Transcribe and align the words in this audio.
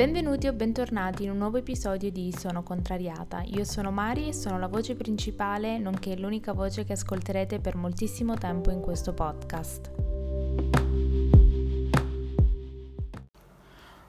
Benvenuti 0.00 0.46
o 0.46 0.54
bentornati 0.54 1.24
in 1.24 1.30
un 1.30 1.36
nuovo 1.36 1.58
episodio 1.58 2.10
di 2.10 2.34
Sono 2.34 2.62
Contrariata. 2.62 3.42
Io 3.42 3.64
sono 3.64 3.90
Mari 3.90 4.28
e 4.28 4.32
sono 4.32 4.58
la 4.58 4.66
voce 4.66 4.94
principale, 4.94 5.76
nonché 5.76 6.16
l'unica 6.16 6.54
voce 6.54 6.84
che 6.84 6.94
ascolterete 6.94 7.60
per 7.60 7.76
moltissimo 7.76 8.32
tempo 8.32 8.70
in 8.70 8.80
questo 8.80 9.12
podcast. 9.12 9.90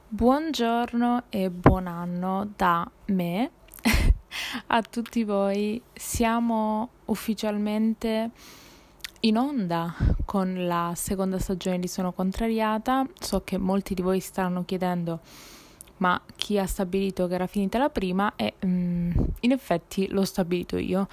Buongiorno 0.07 1.23
e 1.27 1.49
buon 1.49 1.87
anno 1.87 2.53
da 2.55 2.89
me 3.07 3.51
a 4.67 4.81
tutti 4.83 5.25
voi. 5.25 5.81
Siamo 5.91 6.87
ufficialmente 7.07 8.29
in 9.19 9.37
onda 9.37 9.93
con 10.23 10.65
la 10.65 10.93
seconda 10.95 11.37
stagione 11.37 11.79
di 11.79 11.89
Sono 11.89 12.13
Contrariata. 12.13 13.05
So 13.19 13.43
che 13.43 13.57
molti 13.57 13.93
di 13.93 14.01
voi 14.01 14.21
stanno 14.21 14.63
chiedendo 14.63 15.19
ma 16.01 16.19
chi 16.35 16.57
ha 16.57 16.65
stabilito 16.65 17.27
che 17.27 17.35
era 17.35 17.47
finita 17.47 17.77
la 17.77 17.89
prima 17.89 18.33
e 18.35 18.55
mm, 18.65 19.11
in 19.41 19.51
effetti 19.51 20.07
l'ho 20.09 20.25
stabilito 20.25 20.77
io. 20.77 21.07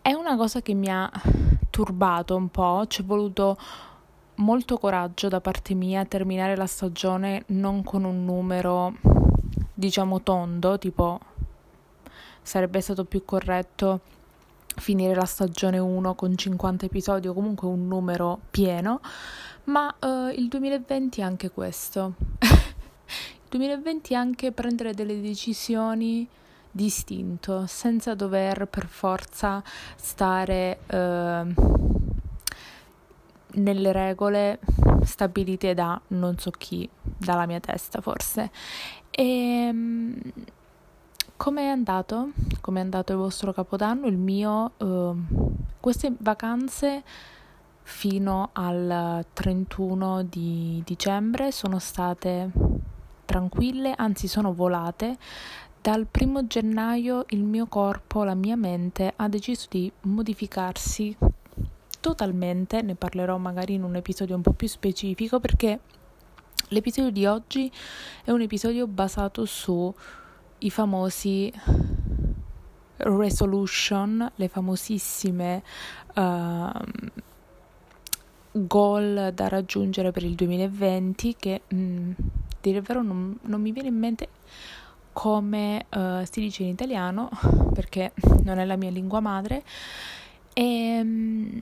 È 0.00 0.12
una 0.12 0.36
cosa 0.36 0.62
che 0.62 0.74
mi 0.74 0.88
ha 0.88 1.10
turbato 1.70 2.36
un 2.36 2.48
po', 2.48 2.84
ci 2.86 3.02
è 3.02 3.04
voluto 3.04 3.56
molto 4.36 4.78
coraggio 4.78 5.28
da 5.28 5.40
parte 5.40 5.74
mia 5.74 6.04
terminare 6.04 6.56
la 6.56 6.66
stagione 6.66 7.44
non 7.48 7.82
con 7.82 8.04
un 8.04 8.24
numero 8.24 8.94
diciamo 9.74 10.22
tondo, 10.22 10.78
tipo 10.78 11.20
sarebbe 12.42 12.80
stato 12.80 13.04
più 13.04 13.24
corretto 13.24 14.00
finire 14.76 15.14
la 15.14 15.24
stagione 15.24 15.78
1 15.78 16.14
con 16.14 16.36
50 16.36 16.86
episodi 16.86 17.26
o 17.26 17.34
comunque 17.34 17.66
un 17.68 17.88
numero 17.88 18.40
pieno, 18.50 19.00
ma 19.64 19.92
uh, 19.98 20.28
il 20.28 20.48
2020 20.48 21.20
è 21.20 21.24
anche 21.24 21.50
questo. 21.50 22.14
2020 23.52 24.14
è 24.14 24.16
anche 24.16 24.50
prendere 24.50 24.94
delle 24.94 25.20
decisioni 25.20 26.26
distinto, 26.70 27.66
senza 27.66 28.14
dover 28.14 28.64
per 28.64 28.86
forza 28.86 29.62
stare 29.94 30.78
eh, 30.86 31.54
nelle 33.54 33.92
regole 33.92 34.58
stabilite 35.04 35.74
da 35.74 36.00
non 36.08 36.38
so 36.38 36.50
chi, 36.50 36.88
dalla 37.02 37.44
mia 37.44 37.60
testa 37.60 38.00
forse. 38.00 38.50
E 39.10 39.22
ehm, 39.22 40.20
come 41.36 41.62
è 41.62 41.66
andato? 41.66 42.30
Come 42.62 42.80
è 42.80 42.82
andato 42.82 43.12
il 43.12 43.18
vostro 43.18 43.52
capodanno? 43.52 44.06
Il 44.06 44.16
mio, 44.16 44.72
eh, 44.78 45.12
queste 45.78 46.10
vacanze 46.20 47.02
fino 47.82 48.48
al 48.52 49.26
31 49.34 50.22
di 50.22 50.80
dicembre 50.86 51.52
sono 51.52 51.78
state 51.78 52.71
tranquille, 53.32 53.94
anzi 53.96 54.28
sono 54.28 54.52
volate. 54.52 55.16
Dal 55.80 56.06
primo 56.06 56.46
gennaio 56.46 57.24
il 57.30 57.42
mio 57.42 57.66
corpo, 57.66 58.24
la 58.24 58.34
mia 58.34 58.56
mente 58.56 59.14
ha 59.16 59.26
deciso 59.26 59.68
di 59.70 59.90
modificarsi 60.02 61.16
totalmente, 61.98 62.82
ne 62.82 62.94
parlerò 62.94 63.38
magari 63.38 63.72
in 63.72 63.84
un 63.84 63.96
episodio 63.96 64.36
un 64.36 64.42
po' 64.42 64.52
più 64.52 64.68
specifico 64.68 65.40
perché 65.40 65.80
l'episodio 66.68 67.10
di 67.10 67.24
oggi 67.24 67.72
è 68.22 68.30
un 68.30 68.42
episodio 68.42 68.86
basato 68.86 69.46
sui 69.46 70.68
famosi 70.68 71.50
resolution, 72.98 74.30
le 74.34 74.48
famosissime 74.48 75.62
uh, 76.16 76.70
goal 78.52 79.32
da 79.32 79.48
raggiungere 79.48 80.10
per 80.10 80.22
il 80.22 80.34
2020 80.34 81.36
che 81.36 81.62
mh, 81.66 81.76
mm, 81.76 82.12
dire 82.62 82.78
il 82.78 82.84
vero 82.84 83.02
non, 83.02 83.36
non 83.42 83.60
mi 83.60 83.72
viene 83.72 83.88
in 83.88 83.98
mente 83.98 84.28
come 85.12 85.84
uh, 85.90 86.24
si 86.24 86.40
dice 86.40 86.62
in 86.62 86.70
italiano 86.70 87.28
perché 87.74 88.12
non 88.44 88.58
è 88.58 88.64
la 88.64 88.76
mia 88.76 88.90
lingua 88.90 89.20
madre 89.20 89.62
e, 90.54 91.00
um, 91.00 91.60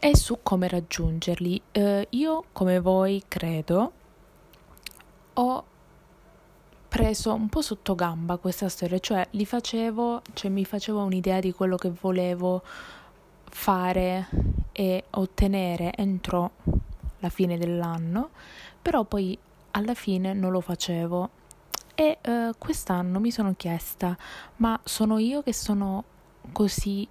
e 0.00 0.16
su 0.16 0.38
come 0.42 0.66
raggiungerli. 0.66 1.62
Uh, 1.72 2.06
io 2.10 2.44
come 2.52 2.80
voi 2.80 3.22
credo 3.28 3.92
ho 5.34 5.64
preso 6.88 7.32
un 7.32 7.48
po' 7.48 7.62
sotto 7.62 7.94
gamba 7.94 8.36
questa 8.36 8.68
storia, 8.68 8.98
cioè 8.98 9.26
li 9.30 9.46
facevo, 9.46 10.22
cioè 10.34 10.50
mi 10.50 10.64
facevo 10.64 11.02
un'idea 11.02 11.40
di 11.40 11.52
quello 11.52 11.76
che 11.76 11.90
volevo 11.90 12.62
fare 13.44 14.28
e 14.72 15.04
ottenere 15.10 15.92
entro 15.96 16.50
la 17.20 17.30
fine 17.30 17.56
dell'anno, 17.56 18.30
però 18.82 19.04
poi 19.04 19.38
alla 19.72 19.94
fine 19.94 20.32
non 20.32 20.50
lo 20.50 20.60
facevo. 20.60 21.30
E 21.94 22.18
eh, 22.20 22.52
quest'anno 22.56 23.20
mi 23.20 23.30
sono 23.30 23.54
chiesta 23.54 24.16
ma 24.56 24.80
sono 24.82 25.18
io 25.18 25.42
che 25.42 25.52
sono 25.52 26.04
così 26.52 27.06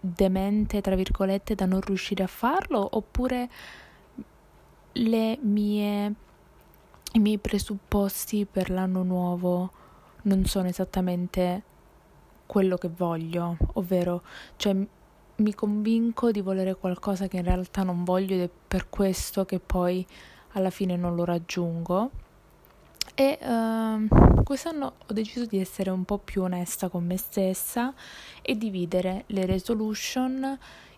demente 0.00 0.80
tra 0.80 0.96
virgolette 0.96 1.54
da 1.54 1.66
non 1.66 1.80
riuscire 1.80 2.24
a 2.24 2.26
farlo? 2.26 2.88
Oppure 2.92 3.48
le 4.92 5.38
mie 5.40 6.14
i 7.12 7.20
miei 7.20 7.38
presupposti 7.38 8.44
per 8.44 8.70
l'anno 8.70 9.02
nuovo 9.02 9.70
non 10.22 10.44
sono 10.44 10.68
esattamente 10.68 11.62
quello 12.44 12.76
che 12.76 12.88
voglio, 12.88 13.56
ovvero 13.74 14.22
cioè 14.56 14.74
mi 15.36 15.54
convinco 15.54 16.30
di 16.30 16.40
volere 16.40 16.74
qualcosa 16.74 17.28
che 17.28 17.36
in 17.36 17.44
realtà 17.44 17.82
non 17.82 18.04
voglio 18.04 18.34
ed 18.34 18.40
è 18.42 18.50
per 18.68 18.88
questo 18.88 19.44
che 19.44 19.60
poi 19.60 20.04
alla 20.58 20.70
fine 20.70 20.96
non 20.96 21.14
lo 21.14 21.24
raggiungo. 21.24 22.10
E 23.14 23.38
uh, 23.40 24.42
quest'anno 24.44 24.92
ho 25.04 25.12
deciso 25.12 25.44
di 25.46 25.58
essere 25.58 25.90
un 25.90 26.04
po' 26.04 26.18
più 26.18 26.42
onesta 26.42 26.88
con 26.88 27.04
me 27.04 27.16
stessa 27.16 27.92
e 28.42 28.56
dividere 28.56 29.24
le 29.28 29.44
resolution 29.44 30.56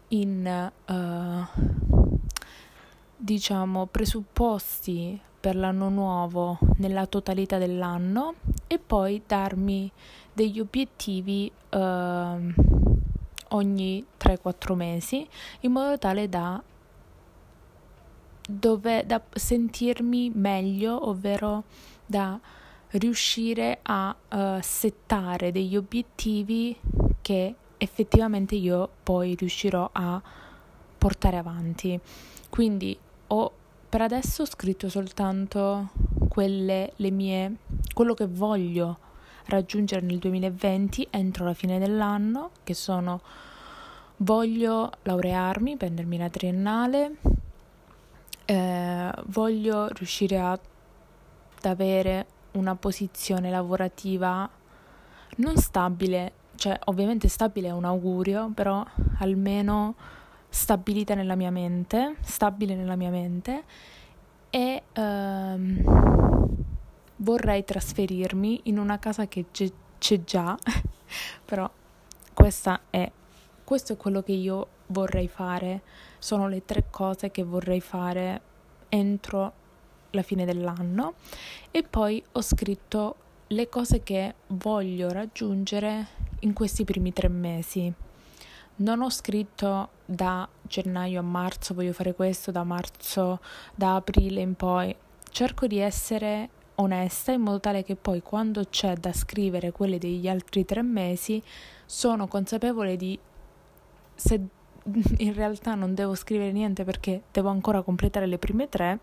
in 0.09 0.71
uh, 0.87 1.61
diciamo 3.17 3.87
presupposti 3.87 5.19
per 5.41 5.57
l'anno 5.57 5.89
nuovo 5.89 6.59
nella 6.77 7.07
totalità 7.07 7.57
dell'anno 7.57 8.35
e 8.67 8.79
poi 8.79 9.23
darmi 9.27 9.91
degli 10.33 10.61
obiettivi 10.61 11.51
uh, 11.71 11.79
ogni 13.49 14.05
3-4 14.19 14.75
mesi 14.75 15.27
in 15.61 15.73
modo 15.73 15.99
tale 15.99 16.29
da 16.29 16.63
dove, 18.51 19.05
da 19.07 19.23
sentirmi 19.33 20.31
meglio, 20.35 21.09
ovvero 21.09 21.65
da 22.05 22.39
riuscire 22.93 23.79
a 23.83 24.15
uh, 24.29 24.59
settare 24.61 25.53
degli 25.53 25.77
obiettivi 25.77 26.77
che 27.23 27.55
effettivamente 27.79 28.57
io 28.57 28.89
poi 29.03 29.35
riuscirò 29.35 29.89
a 29.93 30.21
portare 30.99 31.37
avanti. 31.37 31.99
Quindi 32.49 32.99
ho 33.29 33.53
per 33.89 34.03
adesso 34.03 34.43
ho 34.43 34.47
scritto 34.47 34.89
soltanto 34.89 35.91
quelle 36.29 36.93
le 36.95 37.11
mie 37.11 37.57
quello 37.93 38.15
che 38.15 38.27
voglio 38.27 38.99
raggiungere 39.47 40.07
nel 40.07 40.19
2020 40.19 41.09
entro 41.11 41.45
la 41.45 41.55
fine 41.55 41.79
dell'anno, 41.79 42.51
che 42.63 42.75
sono 42.75 43.21
voglio 44.19 44.93
laurearmi, 45.03 45.77
prendermi 45.77 46.19
la 46.19 46.29
triennale, 46.29 47.17
eh, 48.51 49.13
voglio 49.27 49.87
riuscire 49.89 50.41
a, 50.41 50.51
ad 50.51 51.65
avere 51.65 52.27
una 52.53 52.75
posizione 52.75 53.49
lavorativa 53.49 54.51
non 55.37 55.57
stabile, 55.57 56.33
cioè 56.57 56.77
ovviamente 56.87 57.29
stabile 57.29 57.69
è 57.69 57.71
un 57.71 57.85
augurio, 57.85 58.51
però 58.53 58.85
almeno 59.19 59.95
stabilita 60.49 61.15
nella 61.15 61.37
mia 61.37 61.53
mente, 61.53 62.17
stabile 62.23 62.75
nella 62.75 62.97
mia 62.97 63.11
mente 63.11 63.63
e 64.51 64.83
ehm, 64.95 65.85
vorrei 67.19 67.65
trasferirmi 67.65 68.63
in 68.65 68.81
una 68.81 68.99
casa 68.99 69.29
che 69.29 69.45
c'è, 69.53 69.71
c'è 69.99 70.25
già, 70.25 70.59
però 71.47 71.71
questa 72.35 72.81
è, 72.91 73.09
questo 73.71 73.93
è 73.93 73.97
quello 73.97 74.21
che 74.25 74.33
io 74.33 74.67
vorrei 74.89 75.29
fare 75.29 75.83
sono 76.19 76.49
le 76.49 76.65
tre 76.65 76.87
cose 76.91 77.31
che 77.31 77.45
vorrei 77.45 77.81
fare 77.81 78.41
entro 78.89 79.53
la 80.11 80.23
fine 80.23 80.45
dell'anno 80.45 81.15
e 81.71 81.85
poi 81.85 82.21
ho 82.33 82.43
scritto 82.43 83.15
le 83.47 83.69
cose 83.69 84.03
che 84.03 84.35
voglio 84.49 85.13
raggiungere 85.13 86.09
in 86.41 86.53
questi 86.53 86.83
primi 86.83 87.13
tre 87.13 87.29
mesi. 87.29 87.93
Non 88.79 89.03
ho 89.03 89.11
scritto 89.11 89.91
da 90.05 90.49
gennaio 90.63 91.21
a 91.21 91.23
marzo 91.23 91.73
voglio 91.73 91.93
fare 91.93 92.13
questo, 92.13 92.51
da 92.51 92.65
marzo, 92.65 93.39
da 93.77 93.95
aprile 93.95 94.41
in 94.41 94.57
poi. 94.57 94.93
Cerco 95.31 95.69
di 95.69 95.79
essere 95.79 96.49
onesta 96.75 97.31
in 97.31 97.43
modo 97.43 97.61
tale 97.61 97.85
che 97.85 97.95
poi 97.95 98.21
quando 98.21 98.65
c'è 98.65 98.95
da 98.97 99.13
scrivere 99.13 99.71
quelle 99.71 99.99
degli 99.99 100.27
altri 100.27 100.65
tre 100.65 100.83
mesi 100.83 101.41
sono 101.87 102.27
consapevole 102.27 102.97
di 102.97 103.17
se 104.21 104.39
in 105.19 105.35
realtà 105.35 105.75
non 105.75 105.95
devo 105.95 106.15
scrivere 106.15 106.53
niente 106.53 106.85
perché 106.85 107.23
devo 107.33 107.49
ancora 107.49 107.83
completare 107.83 108.27
le 108.27 108.39
prime 108.39 108.69
tre, 108.69 108.99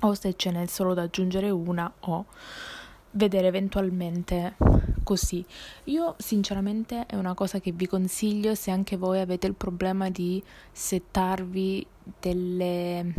o 0.00 0.14
se 0.14 0.34
ce 0.34 0.50
n'è 0.50 0.66
solo 0.66 0.94
da 0.94 1.02
aggiungere 1.02 1.50
una 1.50 1.92
o 2.00 2.24
vedere 3.12 3.48
eventualmente 3.48 4.56
così. 5.04 5.44
Io 5.84 6.14
sinceramente 6.18 7.06
è 7.06 7.16
una 7.16 7.34
cosa 7.34 7.60
che 7.60 7.72
vi 7.72 7.86
consiglio 7.86 8.54
se 8.54 8.70
anche 8.70 8.96
voi 8.96 9.20
avete 9.20 9.46
il 9.46 9.54
problema 9.54 10.08
di 10.08 10.42
settarvi 10.72 11.86
delle 12.18 13.14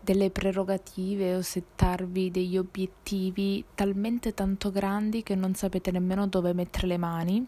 delle 0.00 0.30
prerogative 0.30 1.34
o 1.34 1.42
settarvi 1.42 2.30
degli 2.30 2.56
obiettivi 2.56 3.64
talmente 3.74 4.34
tanto 4.34 4.70
grandi 4.70 5.24
che 5.24 5.34
non 5.34 5.54
sapete 5.54 5.90
nemmeno 5.90 6.28
dove 6.28 6.52
mettere 6.52 6.86
le 6.86 6.96
mani, 6.96 7.44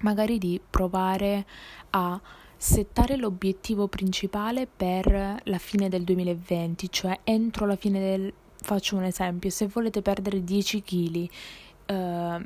magari 0.00 0.38
di 0.38 0.60
provare 0.68 1.46
a 1.90 2.20
settare 2.56 3.16
l'obiettivo 3.16 3.88
principale 3.88 4.66
per 4.66 5.40
la 5.44 5.58
fine 5.58 5.88
del 5.88 6.04
2020, 6.04 6.90
cioè 6.90 7.18
entro 7.24 7.66
la 7.66 7.76
fine 7.76 7.98
del 7.98 8.32
faccio 8.62 8.96
un 8.96 9.04
esempio, 9.04 9.48
se 9.50 9.66
volete 9.66 10.02
perdere 10.02 10.44
10 10.44 10.82
kg 10.82 11.28
eh, 11.86 12.42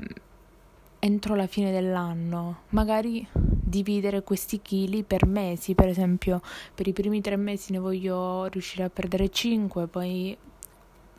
entro 1.01 1.35
la 1.35 1.47
fine 1.47 1.71
dell'anno, 1.71 2.61
magari 2.71 3.27
dividere 3.33 4.23
questi 4.23 4.63
chili 4.63 5.03
per 5.03 5.27
mesi, 5.27 5.75
per 5.75 5.89
esempio 5.89 6.41
per 6.75 6.87
i 6.87 6.93
primi 6.93 7.21
tre 7.21 7.37
mesi 7.37 7.73
ne 7.73 7.79
voglio 7.79 8.47
riuscire 8.47 8.85
a 8.85 8.91
perdere 8.91 9.29
5, 9.29 9.87
poi 9.89 10.37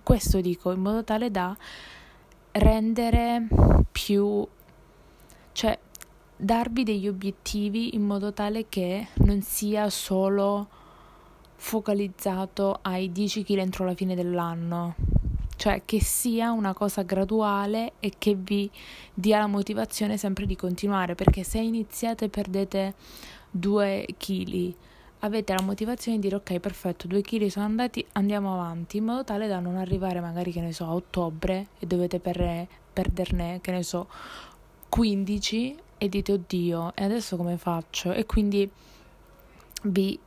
questo 0.02 0.40
dico 0.40 0.72
in 0.72 0.80
modo 0.80 1.04
tale 1.04 1.30
da 1.30 1.56
rendere 2.54 3.48
più, 3.92 4.48
cioè 5.52 5.78
darvi 6.38 6.84
degli 6.84 7.08
obiettivi 7.08 7.96
in 7.96 8.04
modo 8.04 8.34
tale 8.34 8.68
che 8.68 9.08
non 9.16 9.42
sia 9.42 9.90
solo 9.90 10.68
focalizzato 11.56 12.80
ai 12.82 13.12
10 13.12 13.44
kg 13.44 13.58
entro 13.58 13.86
la 13.86 13.96
fine 13.96 14.16
dell'anno. 14.16 14.96
Cioè 15.56 15.84
che 15.86 16.02
sia 16.02 16.52
una 16.52 16.74
cosa 16.74 17.04
graduale 17.04 17.94
e 18.00 18.12
che 18.18 18.36
vi 18.36 18.70
dia 19.14 19.40
la 19.40 19.48
motivazione 19.48 20.18
sempre 20.18 20.46
di 20.46 20.56
continuare, 20.56 21.16
perché 21.16 21.44
se 21.44 21.60
iniziate 21.60 22.26
e 22.26 22.30
perdete 22.30 22.94
2 23.52 24.06
kg, 24.18 24.74
avete 25.20 25.54
la 25.54 25.62
motivazione 25.62 26.18
di 26.18 26.24
dire 26.24 26.36
ok, 26.36 26.60
perfetto, 26.60 27.08
2 27.08 27.22
kg 27.22 27.48
sono 27.48 27.66
andati, 27.66 28.06
andiamo 28.12 28.54
avanti, 28.54 28.98
in 28.98 29.06
modo 29.06 29.24
tale 29.24 29.48
da 29.48 29.60
non 29.60 29.78
arrivare 29.78 30.20
magari, 30.20 30.52
che 30.52 30.60
ne 30.60 30.74
so, 30.74 30.86
a 30.86 30.94
ottobre 30.94 31.68
e 31.80 31.86
dovete 31.86 32.20
per, 32.20 32.68
perderne, 32.92 33.60
che 33.62 33.72
ne 33.72 33.81
so, 33.81 34.08
15 34.90 35.84
e 36.06 36.10
dite 36.10 36.31
oddio, 36.34 36.94
e 36.96 37.04
adesso 37.04 37.36
come 37.36 37.57
faccio? 37.57 38.13
E 38.13 38.25
quindi 38.25 38.69
vi 39.84 40.18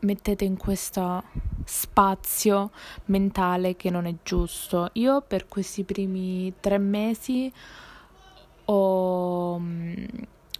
mettete 0.00 0.44
in 0.44 0.56
questo 0.56 1.22
spazio 1.64 2.70
mentale 3.06 3.76
che 3.76 3.90
non 3.90 4.06
è 4.06 4.14
giusto. 4.22 4.90
Io 4.94 5.20
per 5.20 5.46
questi 5.46 5.84
primi 5.84 6.52
tre 6.60 6.78
mesi 6.78 7.52
ho, 8.66 9.58
mm, 9.58 10.04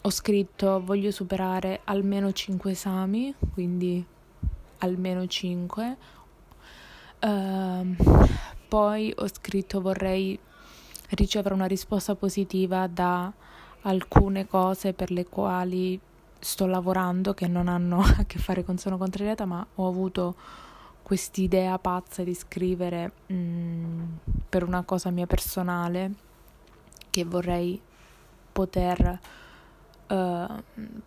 ho 0.02 0.11
scritto 0.11 0.82
voglio 0.84 1.11
superare 1.11 1.81
almeno 1.84 2.32
5 2.32 2.70
esami, 2.70 3.34
quindi 3.52 4.05
almeno 4.78 5.26
5. 5.26 5.96
Uh, 7.19 7.96
poi 8.69 9.12
ho 9.17 9.26
scritto 9.28 9.81
vorrei 9.81 10.38
ricevere 11.11 11.55
una 11.55 11.67
risposta 11.67 12.14
positiva 12.14 12.87
da 12.87 13.32
alcune 13.87 14.47
cose 14.47 14.93
per 14.93 15.11
le 15.11 15.27
quali 15.27 15.99
sto 16.38 16.67
lavorando 16.67 17.35
che 17.35 17.47
non 17.47 17.69
hanno 17.69 18.00
a 18.19 18.25
che 18.25 18.38
fare 18.38 18.65
con 18.65 18.79
sono 18.79 18.99
contrariata, 18.99 19.44
ma 19.44 19.67
ho 19.77 19.88
avuto 19.88 20.35
quest'idea 21.03 21.79
pazza 21.79 22.23
di 22.23 22.35
scrivere 22.35 23.12
mh, 23.27 23.35
mm, 23.35 24.03
per 24.49 24.65
una 24.65 24.83
cosa 24.83 25.11
mia 25.11 25.27
personale 25.27 26.12
che 27.11 27.25
vorrei 27.25 27.81
poter 28.53 29.21
uh, 30.09 30.62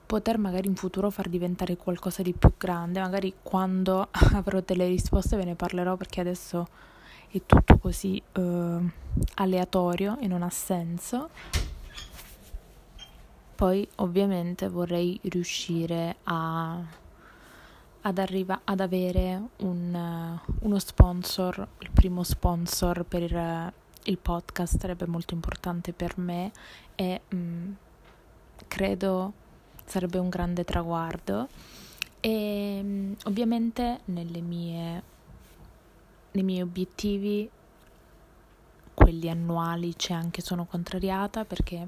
poter 0.05 0.37
magari 0.37 0.67
in 0.67 0.75
futuro 0.75 1.09
far 1.09 1.27
diventare 1.27 1.77
qualcosa 1.77 2.21
di 2.21 2.33
più 2.33 2.53
grande, 2.57 2.99
magari 2.99 3.33
quando 3.41 4.07
avrò 4.33 4.61
delle 4.65 4.87
risposte 4.87 5.35
ve 5.35 5.45
ne 5.45 5.55
parlerò 5.55 5.95
perché 5.95 6.21
adesso 6.21 6.67
è 7.29 7.41
tutto 7.45 7.77
così 7.77 8.21
uh, 8.35 8.89
aleatorio 9.35 10.17
e 10.19 10.27
non 10.27 10.43
ha 10.43 10.49
senso. 10.49 11.29
Poi 13.59 13.85
ovviamente 13.95 14.69
vorrei 14.69 15.19
riuscire 15.23 16.15
a, 16.23 16.81
ad, 18.03 18.17
arriva, 18.17 18.61
ad 18.63 18.79
avere 18.79 19.49
un, 19.57 20.39
uno 20.61 20.79
sponsor, 20.79 21.67
il 21.79 21.91
primo 21.91 22.23
sponsor 22.23 23.03
per 23.03 23.73
il, 24.03 24.17
podcast 24.17 24.79
sarebbe 24.79 25.07
molto 25.07 25.33
importante 25.33 25.91
per 25.91 26.17
me 26.19 26.53
e 26.95 27.19
mh, 27.27 27.35
mm, 27.35 27.71
credo 28.69 29.33
sarebbe 29.83 30.19
un 30.19 30.29
grande 30.29 30.63
traguardo. 30.63 31.49
E 32.21 32.81
mh, 32.81 32.87
mm, 32.87 33.13
ovviamente 33.25 33.99
mie, 34.05 35.03
nei 36.31 36.43
miei 36.43 36.61
obiettivi, 36.61 37.49
quelli 38.93 39.29
annuali, 39.29 39.95
c'è 39.95 40.13
anche 40.13 40.41
sono 40.41 40.63
contrariata 40.63 41.43
perché 41.43 41.87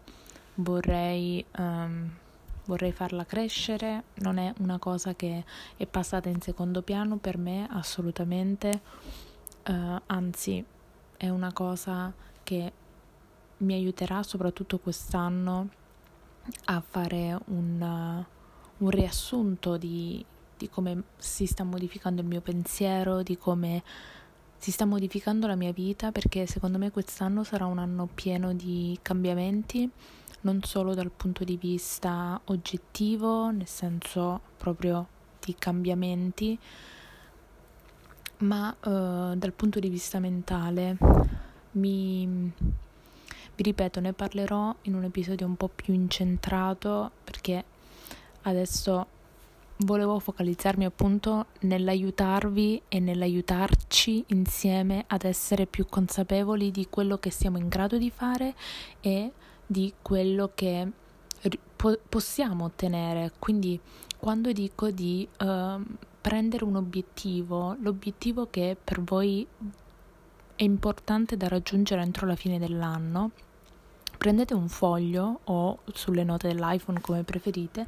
vorrei, 0.62 1.44
um, 1.58 2.10
vorrei 2.66 2.92
farla 2.92 3.25
crescere, 3.25 4.04
non 4.16 4.38
è 4.38 4.54
una 4.60 4.78
cosa 4.78 5.13
che 5.16 5.44
è 5.78 5.86
passata 5.86 6.30
in 6.30 6.42
secondo 6.42 6.81
piano 6.81 7.18
per 7.18 7.38
me 7.38 7.68
assolutamente, 7.69 8.81
uh, 9.68 10.02
anzi 10.08 10.63
è 11.18 11.30
una 11.30 11.54
cosa 11.54 12.13
che 12.44 12.74
mi 13.58 13.74
aiuterà 13.74 14.24
soprattutto 14.24 14.80
quest'anno 14.80 15.69
a 16.66 16.81
fare 16.81 17.38
un, 17.46 18.25
un 18.78 18.90
riassunto 18.90 19.78
di, 19.78 20.25
di 20.57 20.69
come 20.69 21.04
si 21.18 21.46
sta 21.46 21.64
modificando 21.64 22.22
il 22.22 22.28
mio 22.28 22.42
pensiero, 22.42 23.22
di 23.22 23.38
come 23.38 23.84
si 24.57 24.72
sta 24.72 24.86
modificando 24.86 25.48
la 25.48 25.56
mia 25.56 25.72
vita 25.72 26.12
perché 26.12 26.46
secondo 26.46 26.78
me 26.78 26.92
quest'anno 26.92 27.44
sarà 27.44 27.66
un 27.66 27.80
anno 27.80 28.07
pieno 28.14 28.54
di 28.54 28.98
cambiamenti 29.02 29.90
non 30.42 30.64
solo 30.64 30.94
dal 30.94 31.12
punto 31.12 31.44
di 31.44 31.58
vista 31.58 32.40
oggettivo, 32.46 33.52
nel 33.52 33.68
senso 33.68 34.42
proprio 34.58 35.08
di 35.40 35.56
cambiamenti, 35.58 36.58
ma 38.40 38.69
uh, 38.69 39.36
dal 39.36 39.54
punto 39.56 39.80
di 39.80 39.90
vista 39.90 40.19
mentale. 40.19 40.98
Mi, 41.74 42.26
vi 42.28 43.64
ripeto, 43.64 44.00
ne 44.00 44.14
parlerò 44.14 44.76
in 44.83 44.95
un 44.95 45.04
episodio 45.04 45.45
un 45.45 45.56
po' 45.56 45.69
più 45.69 45.94
incentrato 45.94 47.12
perché 47.24 47.64
adesso 48.44 49.19
volevo 49.78 50.19
focalizzarmi 50.19 50.86
appunto 50.86 51.48
nell'aiutarvi 51.62 52.83
e 52.88 53.00
nell'aiutarci 53.00 54.26
insieme 54.28 55.06
ad 55.07 55.24
essere 55.24 55.66
più 55.66 55.86
consapevoli 55.88 56.71
di 56.71 56.88
quello 56.90 57.18
che 57.18 57.31
siamo 57.31 57.57
in 57.57 57.68
grado 57.68 57.98
di 57.98 58.12
fare 58.12 58.54
e 59.00 59.31
di 59.71 59.94
quello 60.01 60.51
che 60.54 60.92
po- 61.78 61.99
possiamo 62.09 62.66
ottenere. 62.66 63.31
Quindi 63.40 63.80
quando 64.18 64.51
dico 64.51 64.92
di 64.92 65.28
uh, 65.40 65.81
prendere 66.19 66.66
un 66.66 66.75
obiettivo, 66.75 67.78
l'obiettivo 67.80 68.49
che 68.49 68.75
per 68.81 69.01
voi 69.01 69.47
è 70.56 70.63
importante 70.63 71.37
da 71.37 71.47
raggiungere 71.47 72.01
entro 72.01 72.28
la 72.28 72.35
fine 72.35 72.59
dell'anno, 72.59 73.31
prendete 74.18 74.54
un 74.54 74.68
foglio 74.68 75.40
o 75.45 75.80
sulle 75.94 76.25
note 76.25 76.49
dell'iPhone 76.49 76.99
come 76.99 77.23
preferite, 77.23 77.87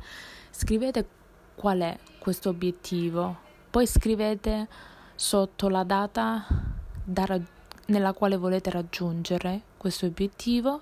scrivete 0.51 1.05
qual 1.53 1.79
è 1.79 1.99
questo 2.17 2.49
obiettivo, 2.49 3.37
poi 3.69 3.85
scrivete 3.85 4.67
sotto 5.15 5.67
la 5.67 5.83
data 5.83 6.45
ra- 7.13 7.39
nella 7.87 8.13
quale 8.13 8.37
volete 8.37 8.69
raggiungere 8.71 9.61
questo 9.77 10.05
obiettivo 10.05 10.81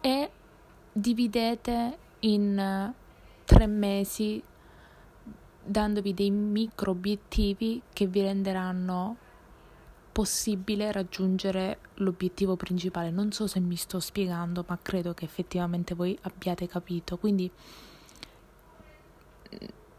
e 0.00 0.30
dividete 0.92 1.98
in 2.20 2.58
eh, 2.58 2.94
tre 3.44 3.66
mesi 3.66 4.42
dandovi 5.62 6.14
dei 6.14 6.30
micro 6.30 6.92
obiettivi 6.92 7.80
che 7.92 8.06
vi 8.06 8.22
renderanno 8.22 9.16
possibile 10.12 10.90
raggiungere 10.90 11.78
l'obiettivo 11.94 12.56
principale. 12.56 13.10
Non 13.10 13.30
so 13.32 13.46
se 13.46 13.60
mi 13.60 13.76
sto 13.76 14.00
spiegando, 14.00 14.64
ma 14.66 14.78
credo 14.80 15.14
che 15.14 15.24
effettivamente 15.24 15.94
voi 15.94 16.18
abbiate 16.22 16.66
capito. 16.66 17.16
Quindi 17.16 17.50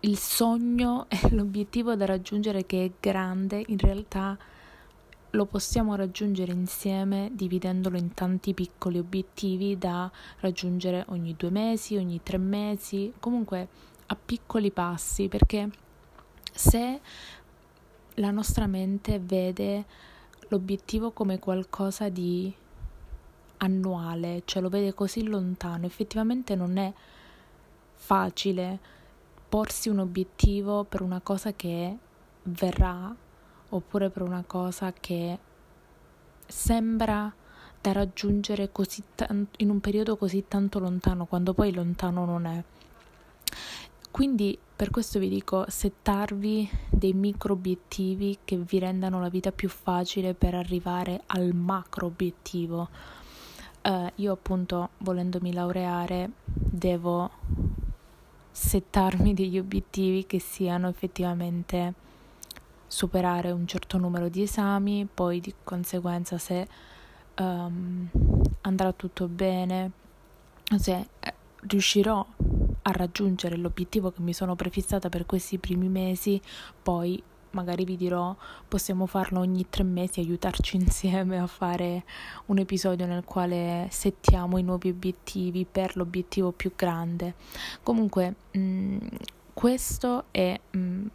il 0.02 0.18
sogno 0.18 1.06
e 1.10 1.30
l'obiettivo 1.36 1.96
da 1.96 2.06
raggiungere 2.06 2.66
che 2.66 2.86
è 2.86 2.92
grande, 3.00 3.64
in 3.68 3.78
realtà 3.78 4.38
lo 5.32 5.46
possiamo 5.46 5.96
raggiungere 5.96 6.52
insieme 6.52 7.30
dividendolo 7.34 7.98
in 7.98 8.14
tanti 8.14 8.54
piccoli 8.54 8.98
obiettivi 8.98 9.78
da 9.78 10.12
raggiungere 10.40 11.06
ogni 11.10 11.36
due 11.38 11.50
mesi, 11.50 11.96
ogni 11.96 12.22
tre 12.22 12.38
mesi, 12.38 13.14
comunque 13.20 13.68
a 14.08 14.18
piccoli 14.18 14.72
passi, 14.72 15.28
perché 15.30 15.70
se 16.54 17.00
la 18.16 18.32
nostra 18.32 18.68
mente 18.68 19.20
vede 19.20 19.86
l'obiettivo 20.50 21.12
come 21.12 21.40
qualcosa 21.40 22.10
di 22.10 22.54
annuale, 23.58 24.42
cioè 24.46 24.62
lo 24.62 24.70
vede 24.70 24.94
così 24.94 25.24
lontano, 25.24 25.86
effettivamente 25.86 26.56
non 26.56 26.76
è 26.78 26.92
facile 27.94 28.80
porsi 29.48 29.88
un 29.88 30.00
obiettivo 30.00 30.84
per 30.84 31.02
una 31.02 31.22
cosa 31.22 31.54
che 31.54 31.98
verrà 32.44 33.16
oppure 33.72 34.10
per 34.10 34.22
una 34.22 34.44
cosa 34.46 34.94
che 34.94 35.38
sembra 36.48 37.34
da 37.82 37.92
raggiungere 37.92 38.72
così 38.72 39.04
t- 39.16 39.46
in 39.58 39.70
un 39.70 39.80
periodo 39.80 40.16
così 40.16 40.46
tanto 40.48 40.80
lontano, 40.80 41.26
quando 41.26 41.54
poi 41.54 41.74
lontano 41.74 42.26
non 42.26 42.46
è. 42.46 42.64
Quindi 44.12 44.58
per 44.76 44.90
questo 44.90 45.20
vi 45.20 45.30
dico 45.30 45.66
settarvi 45.68 46.70
dei 46.90 47.14
micro 47.14 47.54
obiettivi 47.54 48.40
che 48.44 48.58
vi 48.58 48.80
rendano 48.80 49.20
la 49.20 49.30
vita 49.30 49.52
più 49.52 49.70
facile 49.70 50.34
per 50.34 50.54
arrivare 50.54 51.22
al 51.28 51.54
macro 51.54 52.08
obiettivo. 52.08 52.90
Uh, 53.84 54.12
io 54.16 54.34
appunto 54.34 54.90
volendomi 55.00 55.54
laureare 55.54 56.30
devo 56.44 57.32
settarmi 58.52 59.34
degli 59.34 59.58
obiettivi 59.58 60.26
che 60.28 60.40
siano 60.40 60.88
effettivamente 60.88 61.94
superare 62.92 63.52
un 63.52 63.66
certo 63.66 63.98
numero 63.98 64.28
di 64.28 64.42
esami, 64.42 65.08
poi 65.12 65.40
di 65.40 65.54
conseguenza 65.64 66.38
se 66.38 66.68
um, 67.38 68.10
andrà 68.62 68.92
tutto 68.92 69.30
bene, 69.30 69.92
se 70.76 71.08
eh, 71.22 71.34
riuscirò 71.68 72.26
a 72.82 72.92
raggiungere 72.92 73.56
l'obiettivo 73.56 74.12
che 74.12 74.20
mi 74.20 74.34
sono 74.34 74.58
prefissata 74.58 75.08
per 75.08 75.26
questi 75.26 75.58
primi 75.58 75.88
mesi, 75.88 76.42
poi 76.84 77.24
magari 77.52 77.86
vi 77.86 77.96
dirò 77.96 78.36
possiamo 78.68 79.06
farlo 79.06 79.40
ogni 79.40 79.68
tre 79.70 79.84
mesi, 79.84 80.20
aiutarci 80.20 80.76
insieme 80.78 81.40
a 81.40 81.48
fare 81.48 82.04
un 82.48 82.58
episodio 82.58 83.06
nel 83.06 83.24
quale 83.24 83.88
settiamo 83.90 84.58
i 84.58 84.64
nuovi 84.64 84.90
obiettivi 84.90 85.66
per 85.66 85.96
l'obiettivo 85.96 86.52
più 86.52 86.74
grande. 86.76 87.36
Comunque, 87.84 88.36
mh, 88.52 88.60
mm, 88.60 88.98
questo 89.54 90.26
è 90.32 90.60
mh, 90.72 90.78
mm, 90.78 91.06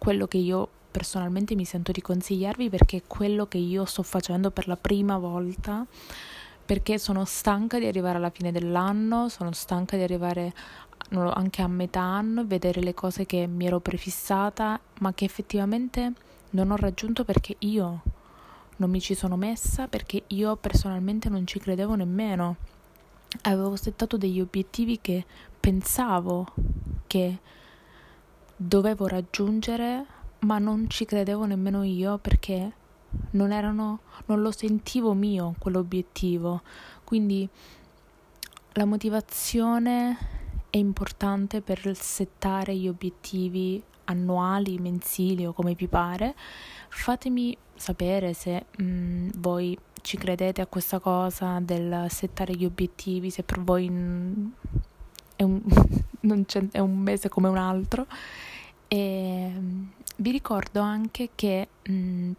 quello 0.00 0.26
che 0.26 0.38
io 0.38 0.66
personalmente 0.90 1.54
mi 1.54 1.66
sento 1.66 1.92
di 1.92 2.00
consigliarvi 2.00 2.70
perché 2.70 2.96
è 2.96 3.02
quello 3.06 3.46
che 3.46 3.58
io 3.58 3.84
sto 3.84 4.02
facendo 4.02 4.50
per 4.50 4.66
la 4.66 4.76
prima 4.76 5.18
volta 5.18 5.86
perché 6.64 6.98
sono 6.98 7.26
stanca 7.26 7.78
di 7.78 7.86
arrivare 7.86 8.16
alla 8.16 8.30
fine 8.30 8.50
dell'anno, 8.50 9.28
sono 9.28 9.52
stanca 9.52 9.96
di 9.96 10.02
arrivare 10.02 10.54
anche 11.10 11.62
a 11.62 11.68
metà 11.68 12.00
anno 12.00 12.40
e 12.40 12.44
vedere 12.44 12.80
le 12.80 12.94
cose 12.94 13.26
che 13.26 13.46
mi 13.46 13.66
ero 13.66 13.80
prefissata 13.80 14.80
ma 15.00 15.12
che 15.12 15.26
effettivamente 15.26 16.12
non 16.50 16.70
ho 16.70 16.76
raggiunto 16.76 17.24
perché 17.24 17.56
io 17.58 18.02
non 18.76 18.88
mi 18.88 19.00
ci 19.00 19.14
sono 19.14 19.36
messa 19.36 19.88
perché 19.88 20.22
io 20.28 20.56
personalmente 20.56 21.28
non 21.28 21.46
ci 21.46 21.58
credevo 21.58 21.94
nemmeno. 21.96 22.56
Avevo 23.42 23.76
settato 23.76 24.16
degli 24.16 24.40
obiettivi 24.40 24.98
che 25.00 25.26
pensavo 25.60 26.46
che 27.06 27.38
dovevo 28.62 29.06
raggiungere, 29.06 30.04
ma 30.40 30.58
non 30.58 30.90
ci 30.90 31.06
credevo 31.06 31.46
nemmeno 31.46 31.82
io 31.82 32.18
perché 32.18 32.72
non 33.30 33.52
erano 33.52 34.00
non 34.26 34.42
lo 34.42 34.50
sentivo 34.50 35.14
mio 35.14 35.54
quell'obiettivo. 35.58 36.60
Quindi 37.02 37.48
la 38.72 38.84
motivazione 38.84 40.18
è 40.68 40.76
importante 40.76 41.62
per 41.62 41.90
settare 41.96 42.76
gli 42.76 42.86
obiettivi 42.86 43.82
annuali, 44.04 44.78
mensili 44.78 45.46
o 45.46 45.54
come 45.54 45.72
vi 45.74 45.88
pare. 45.88 46.34
Fatemi 46.90 47.56
sapere 47.74 48.34
se 48.34 48.66
mh, 48.76 48.84
mm, 48.84 49.28
voi 49.38 49.76
ci 50.02 50.18
credete 50.18 50.60
a 50.60 50.66
questa 50.66 50.98
cosa 50.98 51.60
del 51.60 52.06
settare 52.10 52.54
gli 52.54 52.66
obiettivi, 52.66 53.30
se 53.30 53.42
per 53.42 53.60
voi 53.60 53.88
mh, 53.88 54.52
è, 55.40 55.42
un, 55.42 55.62
è 56.70 56.78
un 56.78 56.98
mese 56.98 57.28
come 57.28 57.48
un 57.48 57.56
altro. 57.56 58.06
E 58.88 59.52
vi 60.16 60.30
ricordo 60.30 60.80
anche 60.80 61.30
che 61.34 61.68
mh, 61.82 62.30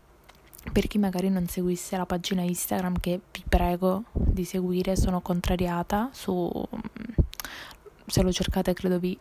per 0.71 0.87
chi 0.87 0.99
magari 0.99 1.29
non 1.29 1.47
seguisse 1.47 1.97
la 1.97 2.05
pagina 2.05 2.41
Instagram 2.41 2.99
che 2.99 3.19
vi 3.31 3.43
prego 3.47 4.03
di 4.13 4.43
seguire, 4.43 4.95
sono 4.95 5.21
contrariata 5.21 6.09
su 6.11 6.49
se 8.05 8.21
lo 8.23 8.31
cercate 8.31 8.73
credo 8.73 8.99
vi 8.99 9.17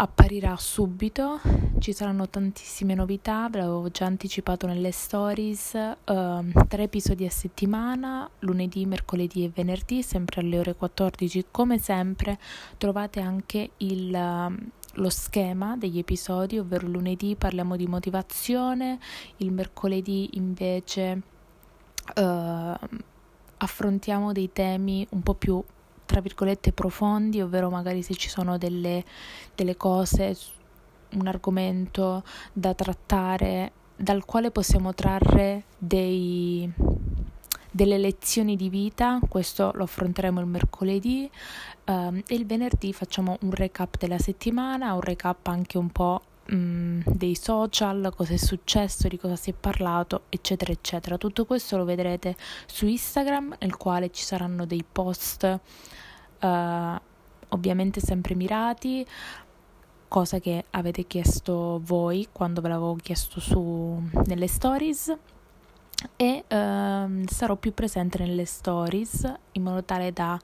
apparirà 0.00 0.56
subito. 0.56 1.40
Ci 1.78 1.92
saranno 1.92 2.28
tantissime 2.28 2.94
novità, 2.94 3.48
ve 3.50 3.58
l'avevo 3.58 3.88
già 3.90 4.06
anticipato 4.06 4.66
nelle 4.66 4.92
stories, 4.92 5.72
uh, 5.74 6.66
tre 6.68 6.84
episodi 6.84 7.24
a 7.24 7.30
settimana, 7.30 8.28
lunedì, 8.40 8.86
mercoledì 8.86 9.44
e 9.44 9.50
venerdì, 9.52 10.02
sempre 10.02 10.40
alle 10.40 10.58
ore 10.58 10.74
14. 10.74 11.46
Come 11.50 11.78
sempre 11.78 12.38
trovate 12.76 13.20
anche 13.20 13.70
il, 13.78 14.14
uh, 14.14 15.00
lo 15.00 15.10
schema 15.10 15.76
degli 15.76 15.98
episodi, 15.98 16.58
ovvero 16.58 16.86
lunedì 16.86 17.34
parliamo 17.34 17.76
di 17.76 17.86
motivazione, 17.86 19.00
il 19.38 19.50
mercoledì 19.50 20.30
invece 20.34 21.22
uh, 22.16 22.86
affrontiamo 23.56 24.32
dei 24.32 24.52
temi 24.52 25.04
un 25.10 25.22
po' 25.22 25.34
più 25.34 25.62
tra 26.08 26.22
virgolette 26.22 26.72
profondi, 26.72 27.42
ovvero 27.42 27.68
magari 27.68 28.02
se 28.02 28.14
ci 28.14 28.30
sono 28.30 28.56
delle, 28.56 29.04
delle 29.54 29.76
cose, 29.76 30.34
un 31.10 31.26
argomento 31.26 32.24
da 32.50 32.72
trattare 32.72 33.72
dal 33.94 34.24
quale 34.24 34.50
possiamo 34.50 34.94
trarre 34.94 35.64
dei, 35.76 36.72
delle 37.70 37.98
lezioni 37.98 38.56
di 38.56 38.70
vita, 38.70 39.20
questo 39.28 39.70
lo 39.74 39.82
affronteremo 39.82 40.40
il 40.40 40.46
mercoledì. 40.46 41.30
Um, 41.84 42.22
e 42.26 42.34
il 42.34 42.46
venerdì 42.46 42.94
facciamo 42.94 43.36
un 43.42 43.52
recap 43.52 43.98
della 43.98 44.18
settimana, 44.18 44.94
un 44.94 45.02
recap 45.02 45.46
anche 45.48 45.76
un 45.76 45.90
po' 45.90 46.22
um, 46.50 47.02
dei 47.04 47.34
social, 47.34 48.12
cosa 48.16 48.34
è 48.34 48.36
successo, 48.36 49.08
di 49.08 49.18
cosa 49.18 49.36
si 49.36 49.50
è 49.50 49.54
parlato, 49.54 50.22
eccetera, 50.28 50.72
eccetera. 50.72 51.16
Tutto 51.18 51.44
questo 51.44 51.76
lo 51.76 51.84
vedrete 51.84 52.36
su 52.66 52.86
Instagram, 52.86 53.56
nel 53.60 53.76
quale 53.76 54.10
ci 54.10 54.22
saranno 54.22 54.66
dei 54.66 54.84
post 54.90 55.60
uh, 56.40 56.46
ovviamente 57.48 58.00
sempre 58.00 58.34
mirati, 58.34 59.06
cosa 60.08 60.38
che 60.38 60.64
avete 60.70 61.06
chiesto 61.06 61.80
voi 61.84 62.28
quando 62.32 62.60
ve 62.60 62.68
l'avevo 62.68 62.96
chiesto 62.96 63.40
su 63.40 64.02
nelle 64.24 64.46
stories 64.46 65.16
e 66.16 66.44
uh, 66.48 67.24
sarò 67.26 67.56
più 67.56 67.74
presente 67.74 68.18
nelle 68.18 68.44
stories 68.44 69.30
in 69.52 69.62
modo 69.62 69.82
tale 69.84 70.12
da 70.12 70.38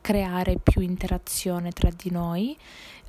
creare 0.00 0.58
più 0.62 0.80
interazione 0.82 1.72
tra 1.72 1.90
di 1.94 2.10
noi. 2.10 2.56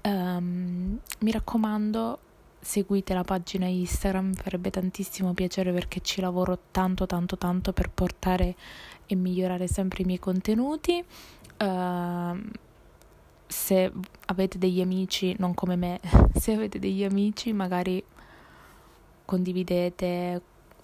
Um, 0.07 0.97
mi 1.19 1.31
raccomando, 1.31 2.19
seguite 2.61 3.13
la 3.13 3.25
pagina 3.25 3.65
Instagram, 3.65 4.27
mi 4.27 4.35
farebbe 4.35 4.69
tantissimo 4.69 5.33
piacere 5.33 5.73
perché 5.73 5.99
ci 5.99 6.21
lavoro 6.21 6.57
tanto 6.71 7.05
tanto 7.05 7.37
tanto 7.37 7.73
per 7.73 7.89
portare 7.89 8.55
e 9.05 9.15
migliorare 9.15 9.67
sempre 9.67 10.03
i 10.03 10.05
miei 10.05 10.19
contenuti. 10.19 11.03
Uh, 11.59 12.41
se 13.47 13.91
avete 14.27 14.57
degli 14.57 14.79
amici, 14.79 15.35
non 15.39 15.53
come 15.53 15.75
me, 15.75 15.99
se 16.35 16.53
avete 16.53 16.79
degli 16.79 17.03
amici, 17.03 17.51
magari 17.51 18.01
condividete 19.25 20.41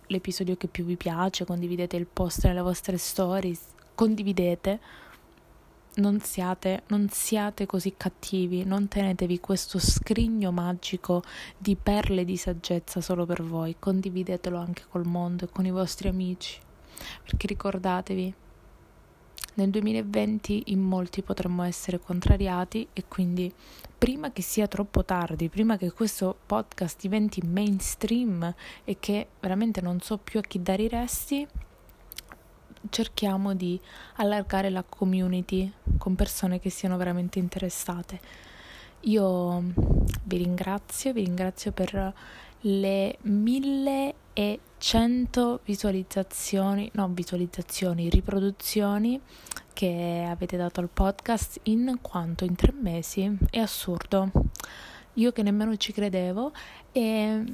l'episodio 0.07 0.57
che 0.57 0.67
più 0.67 0.83
vi 0.83 0.97
piace, 0.97 1.45
condividete 1.45 1.95
il 1.95 2.07
post 2.11 2.45
nelle 2.45 2.61
vostre 2.61 2.97
stories, 2.97 3.67
condividete. 3.95 4.79
Non 5.95 6.19
siate, 6.21 6.83
non 6.87 7.07
siate 7.09 7.67
così 7.67 7.93
cattivi, 7.95 8.63
non 8.63 8.87
tenetevi 8.87 9.39
questo 9.39 9.77
scrigno 9.77 10.51
magico 10.51 11.21
di 11.55 11.75
perle 11.75 12.25
di 12.25 12.35
saggezza 12.35 12.99
solo 12.99 13.27
per 13.27 13.43
voi, 13.43 13.75
condividetelo 13.77 14.57
anche 14.57 14.85
col 14.89 15.05
mondo 15.05 15.45
e 15.45 15.49
con 15.51 15.67
i 15.67 15.71
vostri 15.71 16.07
amici, 16.07 16.59
perché 17.23 17.45
ricordatevi, 17.45 18.33
nel 19.55 19.69
2020 19.69 20.63
in 20.67 20.79
molti 20.79 21.21
potremmo 21.21 21.61
essere 21.61 21.99
contrariati 21.99 22.87
e 22.91 23.03
quindi 23.07 23.53
prima 23.95 24.31
che 24.31 24.41
sia 24.41 24.67
troppo 24.67 25.05
tardi, 25.05 25.47
prima 25.47 25.77
che 25.77 25.91
questo 25.91 26.35
podcast 26.43 26.99
diventi 26.99 27.39
mainstream 27.45 28.51
e 28.83 28.97
che 28.99 29.27
veramente 29.39 29.79
non 29.79 29.99
so 30.01 30.17
più 30.17 30.39
a 30.39 30.41
chi 30.41 30.59
dare 30.59 30.81
i 30.81 30.87
resti, 30.87 31.47
cerchiamo 32.89 33.53
di 33.53 33.79
allargare 34.15 34.69
la 34.69 34.83
community 34.83 35.71
con 35.97 36.15
persone 36.15 36.59
che 36.59 36.69
siano 36.69 36.97
veramente 36.97 37.39
interessate. 37.39 38.19
Io 39.01 39.63
vi 40.23 40.37
ringrazio, 40.37 41.13
vi 41.13 41.23
ringrazio 41.23 41.71
per 41.71 42.13
le 42.61 43.17
1100 43.21 45.59
visualizzazioni, 45.65 46.89
no 46.93 47.09
visualizzazioni, 47.09 48.09
riproduzioni 48.09 49.19
che 49.73 50.25
avete 50.29 50.55
dato 50.55 50.79
al 50.79 50.89
podcast 50.89 51.59
in 51.63 51.97
quanto 52.01 52.45
in 52.45 52.55
tre 52.55 52.71
mesi 52.71 53.37
è 53.49 53.59
assurdo. 53.59 54.31
Io 55.15 55.31
che 55.31 55.43
nemmeno 55.43 55.75
ci 55.77 55.91
credevo 55.91 56.51
e 56.91 57.27
mm, 57.27 57.45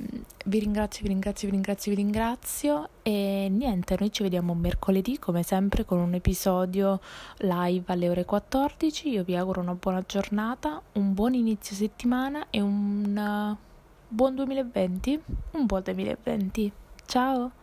vi 0.46 0.60
ringrazio, 0.60 1.01
vi 1.04 1.10
ringrazio, 1.10 1.48
vi 1.48 1.54
ringrazio, 1.54 1.92
vi 1.92 1.98
ringrazio 1.98 2.89
e 3.04 3.48
niente, 3.50 3.96
noi 4.00 4.12
ci 4.12 4.24
vediamo 4.24 4.54
mercoledì 4.54 5.20
come 5.20 5.44
sempre 5.44 5.86
con 5.86 6.00
un 6.00 6.13
episodio 6.13 7.00
live 7.38 7.92
alle 7.92 8.10
ore 8.10 8.25
14, 8.25 9.10
io 9.10 9.24
vi 9.24 9.36
auguro 9.36 9.62
una 9.62 9.75
buona 9.75 10.04
giornata, 10.06 10.82
un 10.94 11.13
buon 11.13 11.34
inizio 11.34 11.75
settimana 11.75 12.48
e 12.50 12.62
un 12.62 13.16
uh, 13.16 13.58
buon 14.08 14.36
2020, 14.36 15.22
un 15.51 15.66
buon 15.66 15.82
2020, 15.84 16.72
ciao! 17.06 17.59